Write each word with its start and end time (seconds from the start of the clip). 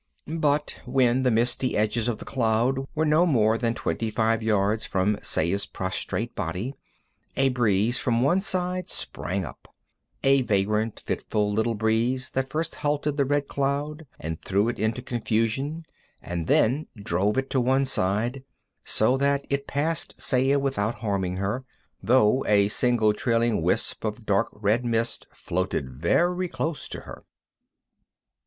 But 0.27 0.81
when 0.87 1.21
the 1.21 1.29
misty 1.29 1.77
edges 1.77 2.07
of 2.07 2.17
the 2.17 2.25
cloud 2.25 2.87
were 2.95 3.05
no 3.05 3.23
more 3.27 3.55
than 3.55 3.75
twenty 3.75 4.09
five 4.09 4.41
yards 4.41 4.83
from 4.83 5.19
Saya's 5.21 5.67
prostrate 5.67 6.33
body 6.33 6.73
a 7.37 7.49
breeze 7.49 7.99
from 7.99 8.23
one 8.23 8.41
side 8.41 8.89
sprang 8.89 9.45
up 9.45 9.67
a 10.23 10.41
vagrant, 10.41 10.99
fitful 11.01 11.51
little 11.53 11.75
breeze, 11.75 12.31
that 12.31 12.49
first 12.49 12.73
halted 12.73 13.15
the 13.15 13.25
red 13.25 13.47
cloud 13.47 14.07
and 14.19 14.41
threw 14.41 14.69
it 14.69 14.79
into 14.79 15.03
confusion 15.03 15.85
and 16.19 16.47
then 16.47 16.87
drove 16.95 17.37
it 17.37 17.51
to 17.51 17.61
one 17.61 17.85
side, 17.85 18.43
so 18.83 19.17
that 19.17 19.45
it 19.51 19.67
passed 19.67 20.19
Saya 20.19 20.57
without 20.57 20.97
harming 20.97 21.35
her, 21.35 21.63
though 22.01 22.43
a 22.47 22.69
single 22.69 23.13
trailing 23.13 23.61
wisp 23.61 24.03
of 24.03 24.25
dark 24.25 24.47
red 24.51 24.83
mist 24.83 25.27
floated 25.31 25.91
very 25.91 26.47
close 26.47 26.87
to 26.89 27.01
her. 27.01 27.23